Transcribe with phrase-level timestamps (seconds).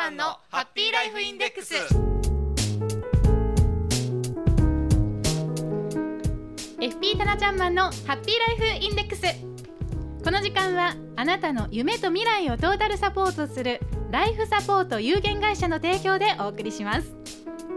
[0.00, 1.74] マンのハッピーライフインデックス。
[6.80, 9.24] FP タナちゃんマンのハッピーライフインデックス。
[10.24, 13.78] この時間はあなたの夢と未来をトータルサポートする
[14.10, 17.14] ライフサポート有限会社の提供でお送りします。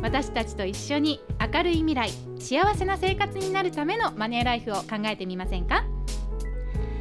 [0.00, 1.20] 私たちと一緒に
[1.52, 5.82] 明るい未来幸せな生活になるためのマネーライフを考えてみませんか？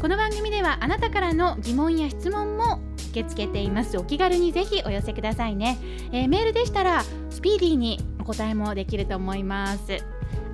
[0.00, 2.80] この番組ではあなたからの疑問や質問も
[3.14, 3.96] 受け付けています。
[3.96, 5.78] お気軽にぜひお寄せくださいね、
[6.10, 10.04] えーメールでしたらスピーディーにお答えもできると思います。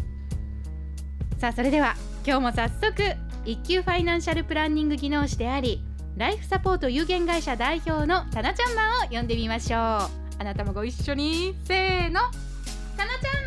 [1.38, 3.02] さあそれでは今日も早速
[3.44, 5.84] 一級ファイナンシャルプランニング技能士であり
[6.16, 9.80] ライフサポート有限会社代表のタナちゃんマンを呼んでみましょう。
[9.80, 10.08] あ
[10.44, 11.56] なたもご一緒に。
[11.64, 12.20] せーの。
[12.96, 13.44] タナちゃん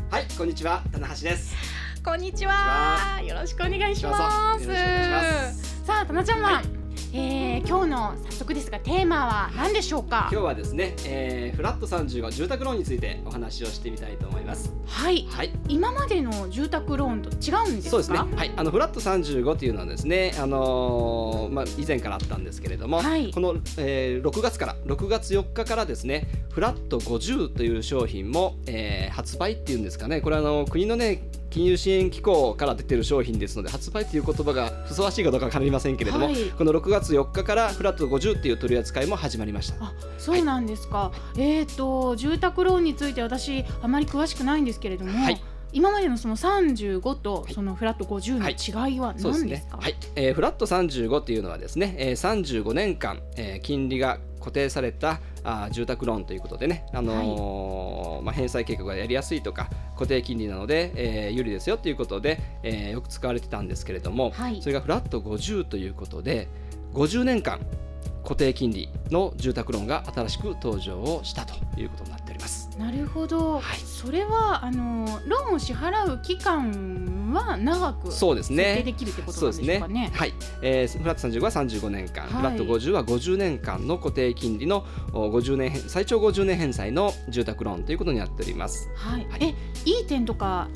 [0.00, 0.10] マン。
[0.10, 1.56] はい、こんにちは、棚橋です。
[2.04, 3.20] こんにちは。
[3.24, 5.84] よろしくお願いします。
[5.84, 6.79] さあ、たなちゃんは、はい
[7.12, 10.28] えー今日の早速ですがテーマは何でしょうか？
[10.32, 14.72] 今日はですね、えー、フラット35住宅ローンについてお話をしてみたいと思います。
[14.86, 15.26] はい。
[15.28, 15.52] はい。
[15.68, 17.90] 今までの住宅ローンと違うんですか？
[17.90, 18.18] そうですね。
[18.18, 39.84] はい、あのフラット35というのはですね、あのーまあ以前からあったんですけれども、はいこの、えー、6月から6月4日からですね、フラット50という商品も、えー発売っていうんですかね、これはあの国のね金融支援機構から出てる商品ですので発売という言葉がふさわしいかどうかわかりませんけれども、はいこの6月4日からフラット50っていう取り扱いも始まりました。
[39.84, 41.12] あ、そうなんですか。
[41.36, 45.12] えっ、と住宅ローンについて私あまり詳しくないんですけれども。
[45.12, 49.76] はい今までのその35とそのフラット50の違いはそうですね何ですか。
[49.78, 64.60] はい、えーフラット35っていうのはですね、えー、35年間、えー金利が固定されたあー住宅ローンということでね、あのーまあ、返済計画がやりやすいとか固定金利なので、えー有利ですよということで、えーよく使われてたんですけれども、はい。
[64.62, 66.48] それがフラット50ということで
[66.94, 67.60] 50年間
[68.22, 72.70] 固定金利の住宅ローンが新しく登場をしたということになっております。
[72.78, 73.78] なるほど、はい。
[73.78, 78.82] それはあのローンを支払う期間は長くそうですね。
[78.84, 79.80] できるってことですね。
[79.88, 80.10] ね。
[80.14, 82.32] はい、えーフラット35は35年間、はい。
[82.32, 88.88] フラット50は50年間の固定金利のお50年返最長50年返済の住宅ローンということになっております。
[88.94, 89.26] はい。
[89.28, 89.44] はい。
[89.44, 89.54] え
[89.84, 90.68] いい点とか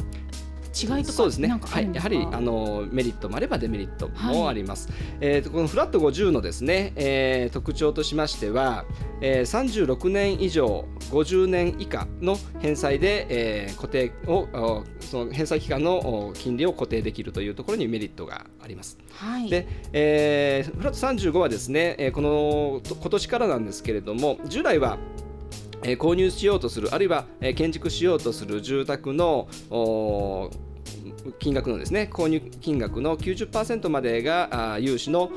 [0.75, 1.49] 違いとかそうですね。
[1.49, 2.15] なんかあはい、るんですか？
[2.15, 4.89] やはりあのメリットもあればデメリットもあります。
[5.21, 8.85] えーとこのフラット50のですね、えー特徴としましては、
[9.21, 15.99] えー36年以上50年以下の返済で、えー固定をおその返済期間の
[16.29, 18.99] お金利を固定できるというところにメリットがあります。
[19.13, 24.99] はいで、えーフラット35はですね、えーこのと今年からなんですけれども従来は
[25.85, 29.49] えー購入しようとするあるいは、えー建築しようとする住宅の
[31.39, 35.31] 金額のですね購入金額の90%までが融資の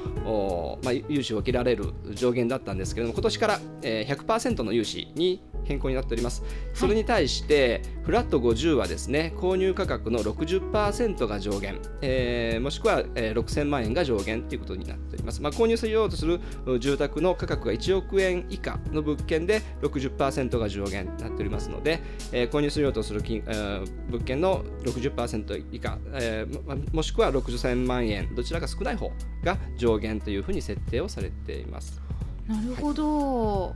[0.83, 6.44] まあ、融資を受けられる上限だったんですけれども今年から、え100%の融資に変更になっております。
[6.73, 22.01] それに対して、フラット50はですね購入価格の60%が上限、えーもしくは、えー6000万円が上限ということになっております、まあ、購入しようとするう住宅の価格が1億円以下の物件で60%が上限になっておりますので、
[22.31, 29.11] えー購入しようとする金、えー物件の60%以下、えーももしくは6000万円どちらか少ない方
[29.44, 32.01] が上限というふうに設定をされています。
[32.47, 33.75] なるほど、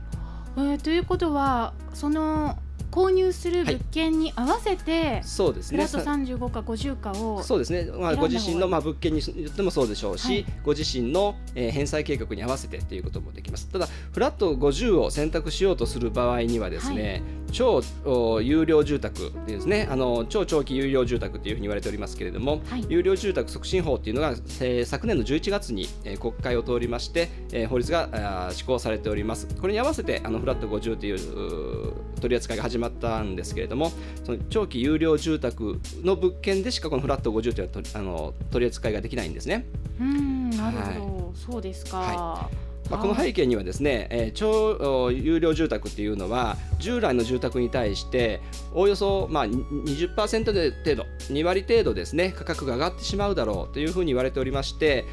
[0.56, 2.58] えーということはその
[2.92, 5.86] 購入する物件に合わせて、そうですね。
[5.86, 10.46] フラット35か50かをそうですね、まあ、ご自身のまあ物件によってもそうでしょうし、はい。
[10.62, 13.66] ご自身の、えー返済計画に合わせてということもできます。
[13.68, 22.86] ただ、フラット50を選択しようとする場合にはですね、超お有料住宅ですね、あの超長期有料住宅というふうに言われておりますけれども、はい。
[22.88, 24.30] 有料住宅促進法っていうのが、
[24.60, 29.46] えー昨年の11月に、えー国会を通りまして、えー法律が施行されております。
[29.60, 33.92] これに合わせてあのフラット50という取り扱いが始まったんですけれども、
[34.24, 39.66] その長期有料住宅の物件でしかこのフラット50というのはとあの取り扱いができないんですね。
[40.00, 42.50] うんなるほど、そうですか、は
[42.92, 48.40] まあ、この背景にはですね、えー超有料住宅っていうのは従来の住宅に対して
[48.72, 55.04] おおよそまあ20%程度2割程度ですね価格が上がってしまうだろうというふうに言われておりまして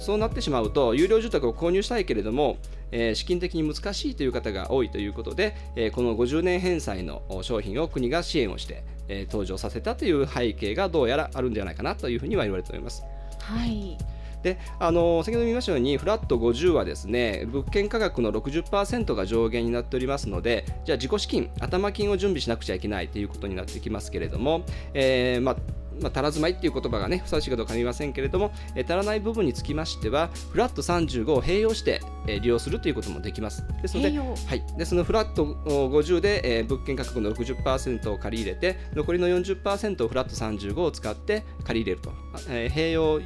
[0.00, 2.56] そうなってしまうと有料住宅を購入したいけれども
[2.90, 13.02] え資金的に難しいという方が多いということで、えこの50年返済の商品を国が支援をして、え登場させたという背景がどうやらあるんではないかなというふうには言われております。
[13.40, 13.98] はい。
[14.46, 24.64] であの先ほど見ましたようにフラット50はですね物件価格の60%が上限になっておりますのでじゃあ自己資金頭金を準備しなくちゃいけないということになってきますけれども、
[24.94, 25.56] えーまあ
[26.00, 33.64] まあ、足らずまいっていう言葉がねふさわしいかどうかは言いませんけれども、えー、足らない部分につきましてはフラット35を併用して、えー、利用するということもできます。
[33.82, 42.12] ですので,、はい、でそのフラット50で、えー、物件価格の60%を借り入れて残りの40%をフラット35を使って借り入れると、
[42.48, 43.20] えー、併用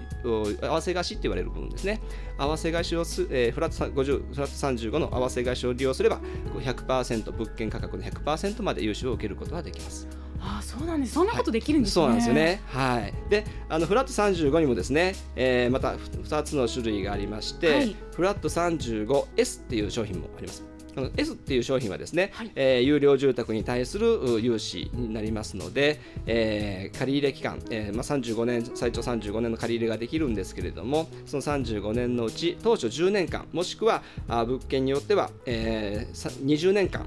[0.69, 2.01] 合わせ貸しって言われる部分ですね。
[2.39, 6.21] 合わせ貸しをす、えー、フラット50フラット35の合わせ貸しを利用すれば
[6.55, 10.09] 100%物件価格の100%まで融資を受けることができます
[10.41, 11.15] あそうなんです。
[11.15, 12.63] そんなことできるんですね、はい、そうなんですよね。
[12.67, 13.15] はい。
[13.29, 20.71] であのフラット35にもですね、えー、また2つの種類がありまして、はい、フラット 35S っていう商品もあります。
[21.17, 37.07] S っていう商品はですね、はい、えー、有料住宅に対する融資になりますので、えー、借入期間、えーまあ、35年最長35年の借り入れができるんですけれどもその35年のうち当初10年間もしくはあ物件によっては、えー、20年間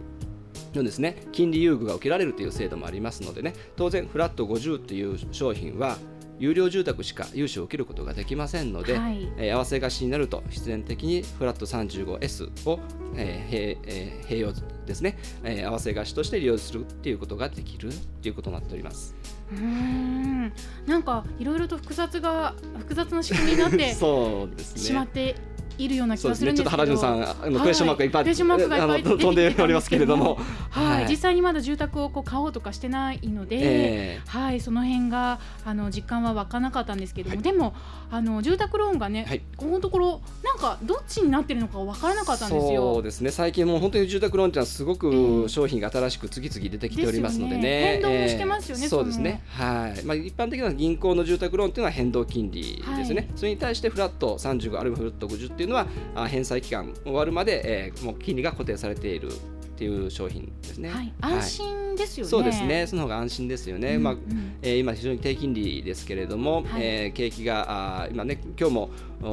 [0.80, 5.98] のですね金利優遇が受けられるという制度もありますのでね当然フラット50という商品は
[6.40, 12.80] 有料住宅しか融資を受けることができませんので、はい、えー、合わせ貸しになると必然的にフラット 35S を、
[13.16, 14.54] えーえー、併用
[14.86, 17.92] ですね、えー、合わせ貸しとして利用するっていうことができる
[18.22, 19.16] ということになっております。
[19.52, 20.52] うん
[20.88, 25.36] なんかいろいろと複雑が複雑な仕組みになってそうです、ね、しまって
[25.78, 30.38] いるような気がするんですけど、ね、ちょっと原潤さんあのクエスチョンマークがいっぱい、クエスチョンマークがいっぱい飛んでおりますけれども、
[30.72, 37.74] はい、実際にまだ住宅をこう買おうとかしてないので、えー、はいその辺があの実感は湧かなかったんですけども、はい、でも
[38.12, 42.94] あの住宅ローンがね、はい、このところなんかどっちになってるのか分からなかったんですよ。
[42.94, 43.32] そうですね。
[43.32, 48.00] 最近もう本当に住宅ローンってのはすごく商品が新しく次々出てきておりますのでね。
[48.00, 48.88] 変動もしてますよね。
[48.88, 49.42] そうですね。
[49.50, 50.06] はい。
[50.06, 53.30] まあ一般的な銀行の住宅ローンっていうのは変動金利ですね。
[53.36, 55.88] それに対してフラット35あるいはフラット50っていうのは
[56.28, 59.30] 返済期間終わるまで、えー、もう金利が固定されている。
[59.74, 60.90] っていう商品ですね。
[60.90, 62.86] はい、安心ですよね、そうですね。
[62.86, 63.90] その方が安心ですよね。
[63.90, 64.16] うんうん、まあ、
[64.62, 68.90] えー、今非常に低金利ですけれども、はい、えー、景気があ今ね今日も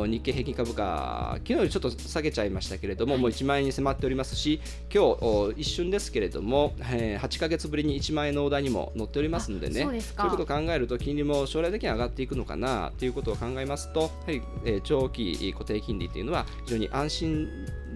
[0.06, 4.60] 日経平均株価昨日よりちょっと下げちゃいましたけれども、はい、もう1万円に迫っておりますし、
[4.92, 5.16] 今
[5.52, 17.48] 日一瞬ですけれども、えー、8か月ぶりに1万円の大台にも乗っておりますのでね、そういうことを考えると金利も将来的に上がっていくのかなということを考えますと、やはり、えー、長期固定金利というのは非常に安心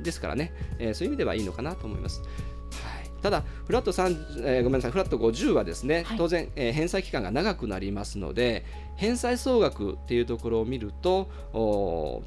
[0.05, 2.23] ですからね、えー、そういう意味ではいいのかなと思います。
[3.25, 8.67] ただ、フラット3、えー、ごめんなさい、フラット50はですね、はい、当然、えー、返済期間が長くなりますので、
[8.97, 11.31] 返済総額っていうところを見ると、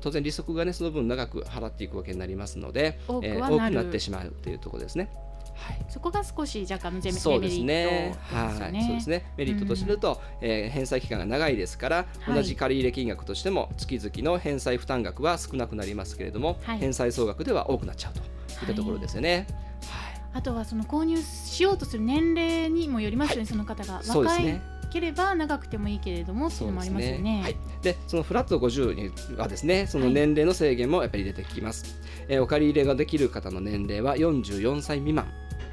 [0.02, 5.12] 当然、利息がね、その分長く払っていくわけになりますので、多く,、えー、多くなってしまうというところですね。
[5.58, 8.16] はい、そこが少し若干のデメリットそうですね。
[8.32, 9.26] はい、そうですね。
[9.38, 19.48] メリットとすると、うん、えー、返済期間が長いですから、同じ借入金額としても月々の返済負担額は少なくなりますけれども、はい、返済総額では多くなっちゃうといったところですよね。
[19.90, 20.22] はい。
[20.34, 24.02] あとはその購入しようとする年齢にもよりますよね、はい、その方が。
[24.06, 27.42] 若いければ長くてもいいけれどもっていうのもありますよね。
[27.42, 31.84] はい、でそのフラット50にはですねその年齢の制限もやっぱり出てきます。
[31.84, 35.28] はい、えー、お借り入れができる方の年齢は44歳未満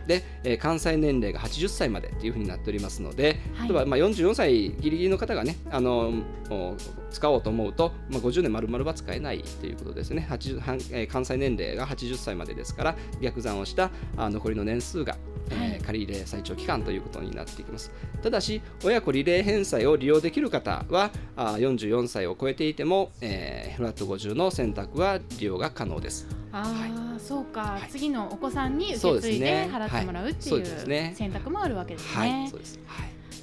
[0.07, 6.13] で、えー、関西年齢が80歳までというふうになっておりますので、はい、例えばまあ44歳ギリギリの方がねあの
[7.11, 10.27] 使おうと思うと、まあ、50年丸々は使えないということですね。
[10.29, 10.59] 80、
[10.93, 15.17] えー、関西年齢が80歳までですから逆算をしたあ残りの年数が
[15.51, 17.91] えー、借入最長期間ということになっていきます。
[18.23, 32.53] ただし親子リレー返済を利用できる方はあ44歳を超えていても、えー、フラット50の選択は利用が可能ですああ、はい、そうか、はい、次のお子さんに受け継いで払ってもらうっていう選択もあるわけですね。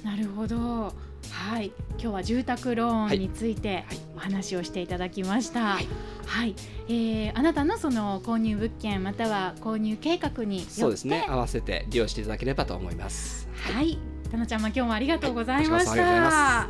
[0.02, 0.94] なるほど。
[1.30, 3.84] はい、今日は住宅ローンについて
[4.16, 5.74] お話をしていただきました。
[5.74, 5.88] はい、
[6.26, 6.54] はい、
[6.88, 13.48] えー、あなたのその購入物件または購入計画にそうですね、合わせて利用していただければと思います。
[13.54, 13.98] はい、
[14.30, 16.68] たなちゃんも今日もありがとうございました。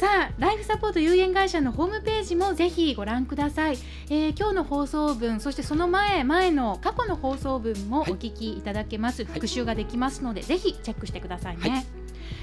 [0.00, 3.76] さあライフサポート有限会社のホームページもぜひご覧ください、
[4.08, 11.86] えー、今日の放送分そしてその前前の過去の放送分もお聞きいただけます、はい、復習ができますので、ぜひチェックしてくださいね、はい、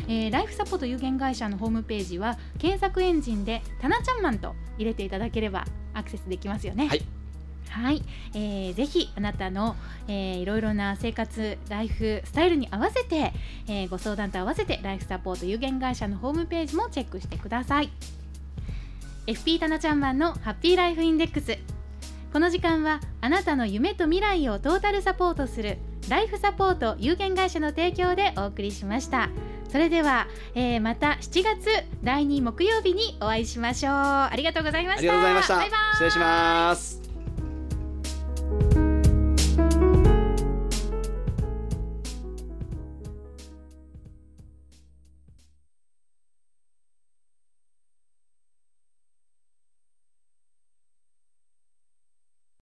[0.07, 7.16] えー、ライフサポート有限会社のホームページは検索エンジンでタナちゃんマンと入れていただければアクセスできますよね、はい
[7.71, 9.75] はい、えー、ぜひあなたの、
[10.07, 13.33] えー、いろいろな生活ライフスタイルに合わせて、
[13.67, 17.89] えー、ご相談と合わせてライフサポート有限会社のホームページもチェックしてください。
[19.27, 21.57] FP タナちゃんマンのハッピーライフインデックス。
[22.31, 25.77] この時間はあなたの夢と未来をトータルサポートする
[26.09, 29.29] ライフサポート有限会社の提供でお送りしました。
[29.69, 31.67] それでは、えー、また7月
[32.03, 33.93] 第2木曜日にお会いしましょう。
[33.93, 34.99] ありがとうございました。
[34.99, 35.55] ありがとうございました。
[35.57, 35.79] バイバイ。
[35.93, 37.06] 失礼します